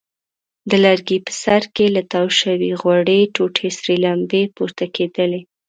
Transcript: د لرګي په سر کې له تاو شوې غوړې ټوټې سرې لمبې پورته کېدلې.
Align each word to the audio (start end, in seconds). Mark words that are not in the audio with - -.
د 0.69 0.71
لرګي 0.85 1.17
په 1.25 1.31
سر 1.43 1.63
کې 1.75 1.85
له 1.95 2.01
تاو 2.11 2.27
شوې 2.39 2.71
غوړې 2.81 3.19
ټوټې 3.35 3.69
سرې 3.77 3.95
لمبې 4.05 4.43
پورته 4.55 4.85
کېدلې. 4.95 5.41